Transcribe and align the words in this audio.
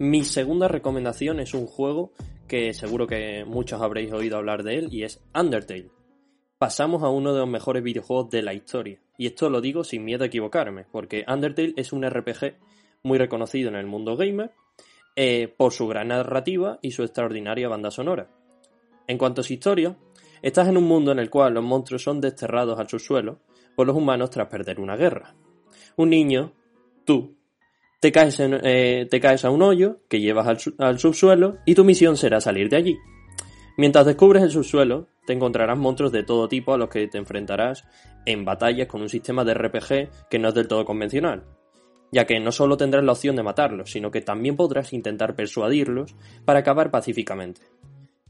Mi 0.00 0.22
segunda 0.22 0.68
recomendación 0.68 1.40
es 1.40 1.54
un 1.54 1.66
juego 1.66 2.12
que 2.46 2.72
seguro 2.72 3.08
que 3.08 3.44
muchos 3.44 3.82
habréis 3.82 4.12
oído 4.12 4.36
hablar 4.36 4.62
de 4.62 4.76
él 4.76 4.88
y 4.92 5.02
es 5.02 5.20
Undertale. 5.34 5.90
Pasamos 6.56 7.02
a 7.02 7.08
uno 7.08 7.32
de 7.32 7.40
los 7.40 7.48
mejores 7.48 7.82
videojuegos 7.82 8.30
de 8.30 8.42
la 8.42 8.54
historia. 8.54 9.00
Y 9.16 9.26
esto 9.26 9.50
lo 9.50 9.60
digo 9.60 9.82
sin 9.82 10.04
miedo 10.04 10.22
a 10.22 10.28
equivocarme, 10.28 10.84
porque 10.92 11.24
Undertale 11.26 11.74
es 11.76 11.92
un 11.92 12.08
RPG 12.08 12.58
muy 13.02 13.18
reconocido 13.18 13.70
en 13.70 13.74
el 13.74 13.86
mundo 13.86 14.16
gamer 14.16 14.52
eh, 15.16 15.52
por 15.56 15.72
su 15.72 15.88
gran 15.88 16.08
narrativa 16.08 16.78
y 16.80 16.92
su 16.92 17.02
extraordinaria 17.02 17.68
banda 17.68 17.90
sonora. 17.90 18.30
En 19.08 19.18
cuanto 19.18 19.40
a 19.40 19.44
su 19.44 19.52
historia, 19.52 19.96
estás 20.42 20.68
en 20.68 20.76
un 20.76 20.84
mundo 20.84 21.10
en 21.10 21.18
el 21.18 21.28
cual 21.28 21.54
los 21.54 21.64
monstruos 21.64 22.04
son 22.04 22.20
desterrados 22.20 22.78
al 22.78 22.88
subsuelo 22.88 23.40
por 23.74 23.88
los 23.88 23.96
humanos 23.96 24.30
tras 24.30 24.46
perder 24.46 24.78
una 24.78 24.94
guerra. 24.96 25.34
Un 25.96 26.10
niño, 26.10 26.52
tú, 27.04 27.37
te 28.00 28.12
caes, 28.12 28.38
eh, 28.40 29.06
te 29.10 29.20
caes 29.20 29.44
a 29.44 29.50
un 29.50 29.62
hoyo 29.62 29.98
que 30.08 30.20
llevas 30.20 30.46
al, 30.78 30.98
subsuelo 30.98 31.58
y 31.66 31.74
tu 31.74 31.84
misión 31.84 32.16
será 32.16 32.40
salir 32.40 32.68
de 32.68 32.76
allí. 32.76 32.98
Mientras 33.76 34.06
descubres 34.06 34.42
el 34.42 34.50
subsuelo, 34.50 35.08
te 35.26 35.32
encontrarás 35.32 35.78
monstruos 35.78 36.12
de 36.12 36.24
todo 36.24 36.48
tipo 36.48 36.74
a 36.74 36.78
los 36.78 36.88
que 36.88 37.06
te 37.08 37.18
enfrentarás 37.18 37.84
en 38.24 38.44
batallas 38.44 38.88
con 38.88 39.02
un 39.02 39.08
sistema 39.08 39.44
de 39.44 39.54
RPG 39.54 40.28
que 40.30 40.38
no 40.38 40.48
es 40.48 40.54
del 40.54 40.68
todo 40.68 40.84
convencional, 40.84 41.44
ya 42.10 42.24
que 42.24 42.40
no 42.40 42.52
solo 42.52 42.76
tendrás 42.76 43.04
la 43.04 43.12
opción 43.12 43.36
de 43.36 43.42
matarlos, 43.42 43.90
sino 43.90 44.10
que 44.10 44.20
también 44.20 44.56
podrás 44.56 44.92
intentar 44.92 45.34
persuadirlos 45.34 46.16
para 46.44 46.60
acabar 46.60 46.90
pacíficamente. 46.90 47.62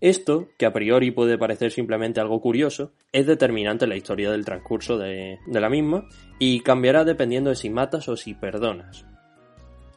Esto, 0.00 0.48
que 0.56 0.66
a 0.66 0.72
priori 0.72 1.10
puede 1.10 1.38
parecer 1.38 1.72
simplemente 1.72 2.20
algo 2.20 2.40
curioso, 2.40 2.92
es 3.10 3.26
determinante 3.26 3.84
en 3.84 3.90
la 3.90 3.96
historia 3.96 4.30
del 4.30 4.44
transcurso 4.44 4.96
de, 4.96 5.38
la 5.46 5.68
misma 5.68 6.06
y 6.38 6.60
cambiará 6.60 7.04
dependiendo 7.04 7.50
de 7.50 7.56
si 7.56 7.68
matas 7.68 8.08
o 8.08 8.16
si 8.16 8.34
perdonas. 8.34 9.04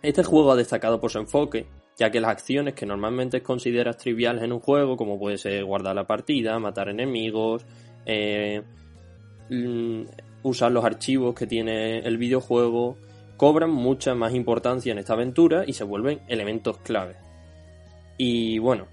Este 0.02 0.24
juego 0.24 0.52
ha 0.52 0.56
destacado 0.56 1.00
por 1.00 1.12
su 1.12 1.20
enfoque, 1.20 1.68
ya 1.98 2.10
que 2.10 2.20
las 2.20 2.32
acciones 2.32 2.74
que 2.74 2.88
normalmente 2.88 3.44
consideras 3.44 3.98
triviales 3.98 4.44
en 4.44 4.52
un 4.52 4.60
juego, 4.60 4.98
como 4.98 5.20
puede 5.20 5.38
ser 5.38 5.64
guardar 5.64 5.96
la 5.96 6.08
partida, 6.08 6.58
matar 6.58 6.90
enemigos, 6.90 7.66
eh, 8.08 8.64
mm, 9.50 10.02
usar 10.42 10.72
los 10.72 10.84
archivos 10.84 11.36
que 11.36 11.46
tiene 11.46 12.00
el 12.00 12.18
videojuego, 12.18 12.98
cobran 13.38 13.70
mucha 13.70 14.16
más 14.16 14.34
importancia 14.34 14.92
en 14.92 14.98
esta 14.98 15.14
aventura 15.14 15.64
y 15.68 15.74
se 15.74 15.84
vuelven 15.84 16.22
elementos 16.28 16.80
clave. 16.80 17.16
Y 18.18 18.58
bueno, 18.58 18.88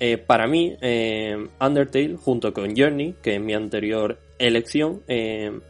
eh, 0.00 0.16
para 0.16 0.46
mí, 0.46 0.74
eh, 0.80 1.36
Undertale, 1.60 2.16
junto 2.16 2.54
con 2.54 2.74
Journey, 2.74 3.16
que 3.22 3.34
es 3.34 3.40
mi 3.42 3.52
anterior 3.52 4.18
elección, 4.38 5.02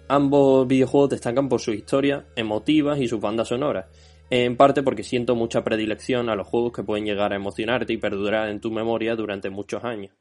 ambos 0.09 0.67
videojuegos 0.67 1.11
destacan 1.11 1.49
por 1.49 1.61
su 1.61 1.73
historia 1.73 2.27
emotivas 2.37 3.01
y 3.01 3.09
sus 3.09 3.21
bandas 3.21 3.49
sonoras. 3.49 3.87
En 4.31 4.57
parte 4.57 4.83
porque 4.83 5.03
siento 5.03 5.35
mucha 5.35 5.63
predilección 5.63 6.29
a 6.29 6.35
los 6.35 6.47
juegos 6.47 6.73
que 6.73 6.83
pueden 6.83 7.05
llegar 7.05 7.33
a 7.33 7.37
emocionarte 7.37 7.93
y 7.93 7.99
perdurar 7.99 8.49
en 8.49 8.61
tu 8.61 8.71
memoria 8.71 9.15
durante 9.15 9.51
muchos 9.51 9.85
años. 9.85 10.13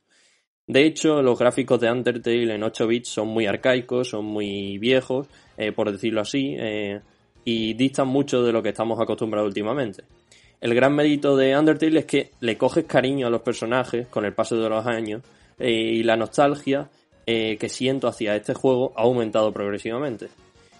De 0.67 0.85
hecho, 0.85 1.21
los 1.21 1.37
gráficos 1.37 1.79
de 1.79 1.91
Undertale 1.91 2.55
en 2.55 2.63
8 2.63 2.87
bits 2.87 3.09
son 3.09 3.27
muy 3.27 3.45
arcaicos, 3.45 4.09
son 4.09 4.25
muy 4.25 4.77
viejos, 4.79 5.27
por 5.75 5.91
decirlo 5.91 6.21
así, 6.21 6.55
y 7.43 7.73
distan 7.75 8.07
mucho 8.07 8.43
de 8.43 8.51
lo 8.51 8.63
que 8.63 8.69
estamos 8.69 8.99
acostumbrados 8.99 9.47
últimamente 9.47 10.03
el 10.61 10.73
gran 10.73 10.95
mérito 10.95 11.35
de 11.35 11.57
Undertale 11.57 11.99
es 11.99 12.05
que 12.05 12.31
le 12.39 12.57
coges 12.57 12.85
cariño 12.85 13.27
a 13.27 13.29
los 13.29 13.41
personajes 13.41 14.07
con 14.07 14.25
el 14.25 14.33
paso 14.33 14.57
de 14.57 14.67
los 14.67 14.85
años 14.85 15.21
eh, 15.59 15.69
y 15.69 16.03
la 16.03 16.15
nostalgia 16.15 16.89
eh, 17.25 17.57
que 17.57 17.69
siento 17.69 18.07
hacia 18.07 18.35
este 18.35 18.53
juego 18.53 18.93
ha 18.95 19.03
aumentado 19.03 19.51
progresivamente. 19.51 20.29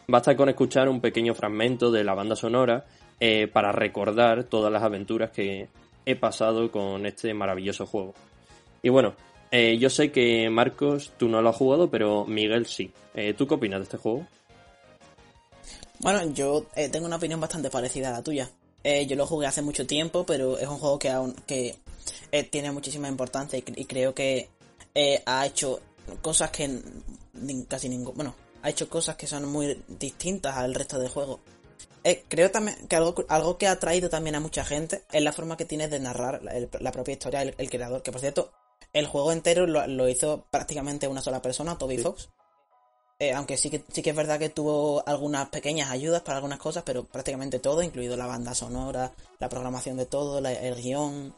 Basta 0.08 0.36
con 0.36 0.50
escuchar 0.50 0.90
un 0.90 1.02
pequeño 1.02 1.34
fragmento 1.34 1.92
de 1.92 2.04
la 2.04 2.14
banda 2.14 2.36
sonora 2.36 2.86
eh, 3.20 3.48
para 3.48 3.72
recordar 3.72 4.44
todas 4.44 4.72
las 4.72 4.84
aventuras 4.84 5.32
que 5.32 5.68
he 6.06 6.16
pasado 6.16 6.72
con 6.72 7.06
este 7.06 7.34
maravilloso 7.34 7.86
juego. 7.86 8.14
Y 8.84 8.90
bueno, 8.90 9.16
yo 9.52 9.90
sé 9.90 10.12
que 10.12 10.50
Marcos 10.50 11.14
tú 11.18 11.30
no 11.30 11.42
lo 11.42 11.50
has 11.50 11.56
jugado, 11.56 11.90
pero 11.90 12.26
Miguel 12.26 12.66
sí. 12.66 12.92
¿Tú 13.38 13.48
qué 13.48 13.54
opinas 13.54 13.80
de 13.80 13.84
este 13.84 13.98
juego? 13.98 14.28
Bueno, 16.00 16.30
yo 16.34 16.66
tengo 16.92 17.06
una 17.06 17.16
opinión 17.16 17.40
bastante 17.40 17.70
parecida 17.70 18.10
a 18.10 18.12
la 18.12 18.22
tuya. 18.22 18.52
Eh, 18.88 19.08
yo 19.08 19.16
lo 19.16 19.26
jugué 19.26 19.48
hace 19.48 19.64
mucho 19.64 19.88
tiempo, 19.88 20.28
pero 20.28 20.60
es 20.60 20.68
un 20.68 20.78
juego 20.78 21.00
que 21.00 21.10
aún 21.10 21.36
eh, 21.48 21.74
tiene 22.52 22.72
muchísima 22.72 23.08
importancia 23.08 23.58
y, 23.58 23.64
creo 23.86 24.14
que 24.14 24.48
eh, 24.94 25.24
ha 25.26 25.44
hecho 25.48 25.80
cosas 26.22 26.52
que 26.52 26.82
casi 27.68 27.90
ningún, 27.90 28.14
bueno, 28.14 28.36
ha 28.66 28.70
hecho 28.70 28.90
cosas 28.90 29.16
que 29.16 29.28
son 29.28 29.48
muy 29.48 29.80
distintas 29.88 30.58
al 30.58 30.74
resto 30.74 30.98
del 30.98 31.10
juego. 31.10 31.40
creo 32.28 32.50
también 32.50 32.76
que 32.88 32.96
algo, 32.96 33.14
algo 33.30 33.60
que 33.60 33.68
ha 33.68 33.80
traído 33.80 34.10
también 34.10 34.36
a 34.36 34.40
mucha 34.40 34.66
gente 34.66 35.04
es 35.12 35.22
la 35.22 35.32
forma 35.32 35.56
que 35.56 35.66
tiene 35.66 35.88
de 35.88 36.00
narrar 36.00 36.42
la, 36.42 36.92
propia 36.92 37.14
historia 37.14 37.44
el, 37.44 37.70
creador, 37.70 38.02
que 38.02 38.12
por 38.12 38.22
cierto, 38.22 38.52
el 38.92 39.06
juego 39.06 39.32
entero 39.32 39.68
lo, 39.68 40.10
hizo 40.10 40.48
prácticamente 40.50 41.08
una 41.08 41.22
sola 41.22 41.44
persona, 41.44 41.78
Toby 41.78 42.00
Fox. 42.00 42.30
Eh, 43.20 43.34
aunque 43.34 43.56
sí 43.56 43.70
que, 43.70 43.84
sí 43.88 44.02
que 44.02 44.10
es 44.10 44.16
verdad 44.16 44.40
que 44.40 44.50
tuvo 44.50 45.08
algunas 45.08 45.48
pequeñas 45.50 45.92
ayudas 45.92 46.24
para 46.24 46.38
algunas 46.38 46.58
cosas, 46.58 46.82
pero 46.84 47.04
prácticamente 47.04 47.60
todo, 47.60 47.84
incluido 47.84 48.18
la 48.18 48.26
banda 48.26 48.56
sonora, 48.56 49.12
la 49.38 49.48
programación 49.48 49.96
de 49.96 50.08
todo, 50.08 50.40
el 50.40 50.76
guion. 50.76 51.36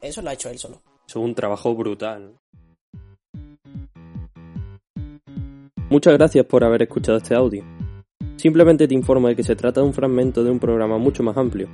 Eso 0.00 0.22
lo 0.22 0.30
ha 0.30 0.34
hecho 0.34 0.48
él 0.48 0.60
solo. 0.60 0.80
Es 1.08 1.16
un 1.16 1.34
trabajo 1.34 1.74
brutal. 1.74 2.38
Muchas 5.90 6.12
gracias 6.12 6.44
por 6.44 6.64
haber 6.64 6.82
escuchado 6.82 7.16
este 7.16 7.34
audio. 7.34 7.64
Simplemente 8.36 8.86
te 8.86 8.94
informo 8.94 9.28
de 9.28 9.36
que 9.36 9.42
se 9.42 9.56
trata 9.56 9.80
de 9.80 9.86
un 9.86 9.94
fragmento 9.94 10.44
de 10.44 10.50
un 10.50 10.58
programa 10.58 10.98
mucho 10.98 11.22
más 11.22 11.36
amplio. 11.38 11.68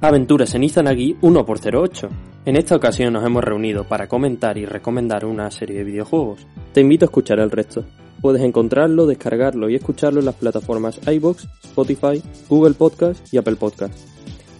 Aventuras 0.00 0.52
en 0.56 0.64
Izanagi 0.64 1.16
1x08. 1.22 2.08
En 2.46 2.56
esta 2.56 2.74
ocasión 2.74 3.12
nos 3.12 3.24
hemos 3.24 3.44
reunido 3.44 3.84
para 3.84 4.08
comentar 4.08 4.58
y 4.58 4.66
recomendar 4.66 5.24
una 5.24 5.48
serie 5.52 5.78
de 5.78 5.84
videojuegos. 5.84 6.46
Te 6.72 6.80
invito 6.80 7.04
a 7.04 7.06
escuchar 7.06 7.38
el 7.38 7.52
resto. 7.52 7.84
Puedes 8.20 8.42
encontrarlo, 8.42 9.06
descargarlo 9.06 9.70
y 9.70 9.76
escucharlo 9.76 10.18
en 10.18 10.26
las 10.26 10.34
plataformas 10.34 11.00
iBox, 11.06 11.46
Spotify, 11.62 12.20
Google 12.48 12.74
Podcast 12.74 13.32
y 13.32 13.38
Apple 13.38 13.56
Podcast. 13.56 13.94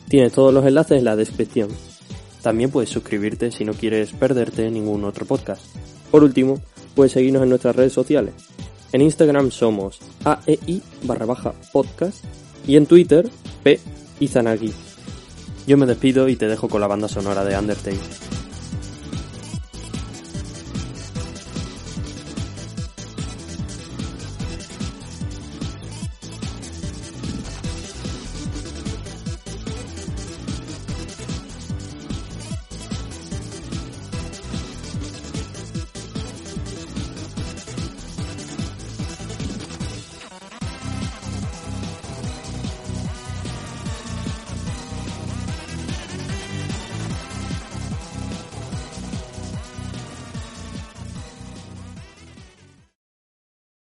Tienes 0.08 0.32
todos 0.32 0.54
los 0.54 0.64
enlaces 0.64 0.98
en 0.98 1.04
la 1.04 1.16
descripción. 1.16 1.68
También 2.42 2.70
puedes 2.70 2.90
suscribirte 2.90 3.50
si 3.50 3.64
no 3.64 3.72
quieres 3.72 4.12
perderte 4.12 4.70
ningún 4.70 5.04
otro 5.04 5.26
podcast. 5.26 5.64
Por 6.12 6.22
último, 6.22 6.60
puedes 6.94 7.12
seguirnos 7.12 7.42
en 7.42 7.48
nuestras 7.48 7.74
redes 7.74 7.92
sociales. 7.92 8.34
En 8.92 9.02
Instagram 9.02 9.50
somos 9.50 10.00
aei 10.24 10.82
barra 11.02 11.26
baja 11.26 11.54
podcast 11.72 12.24
y 12.66 12.76
en 12.76 12.86
Twitter 12.86 13.30
p 13.62 13.78
Izanagi. 14.18 14.72
Yo 15.66 15.76
me 15.76 15.86
despido 15.86 16.28
y 16.28 16.36
te 16.36 16.48
dejo 16.48 16.68
con 16.68 16.80
la 16.80 16.88
banda 16.88 17.06
sonora 17.06 17.44
de 17.44 17.56
Undertale. 17.56 18.39